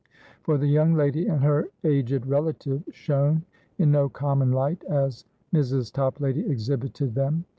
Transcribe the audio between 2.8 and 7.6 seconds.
shone in no common light as Mrs. Toplady exhibited them.